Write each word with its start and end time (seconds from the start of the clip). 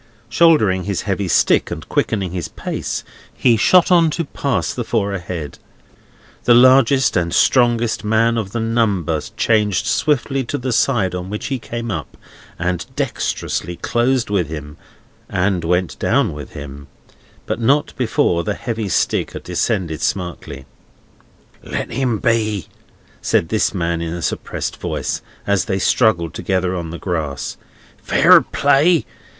Shouldering 0.29 0.85
his 0.85 1.03
heavy 1.03 1.27
stick, 1.27 1.69
and 1.69 1.87
quickening 1.87 2.31
his 2.31 2.47
pace, 2.47 3.03
he 3.31 3.55
shot 3.55 3.91
on 3.91 4.09
to 4.17 4.25
pass 4.25 4.73
the 4.73 4.83
four 4.83 5.13
ahead. 5.13 5.59
The 6.45 6.55
largest 6.55 7.15
and 7.15 7.31
strongest 7.31 8.03
man 8.03 8.35
of 8.35 8.51
the 8.51 8.59
number 8.59 9.21
changed 9.37 9.85
swiftly 9.85 10.43
to 10.45 10.57
the 10.57 10.71
side 10.71 11.13
on 11.13 11.29
which 11.29 11.45
he 11.49 11.59
came 11.59 11.91
up, 11.91 12.17
and 12.57 12.83
dexterously 12.95 13.75
closed 13.75 14.31
with 14.31 14.47
him 14.49 14.75
and 15.29 15.63
went 15.63 15.99
down 15.99 16.33
with 16.33 16.53
him; 16.53 16.87
but 17.45 17.59
not 17.61 17.93
before 17.95 18.43
the 18.43 18.55
heavy 18.55 18.89
stick 18.89 19.33
had 19.33 19.43
descended 19.43 20.01
smartly. 20.01 20.65
"Let 21.61 21.91
him 21.91 22.17
be!" 22.17 22.65
said 23.21 23.49
this 23.49 23.71
man 23.71 24.01
in 24.01 24.15
a 24.15 24.23
suppressed 24.23 24.77
voice, 24.77 25.21
as 25.45 25.65
they 25.65 25.77
struggled 25.77 26.33
together 26.33 26.75
on 26.75 26.89
the 26.89 26.97
grass. 26.97 27.55
"Fair 28.03 28.41
play! 28.41 29.05